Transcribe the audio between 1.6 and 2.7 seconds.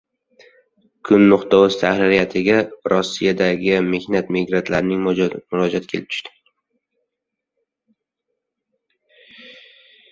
tahririyatiga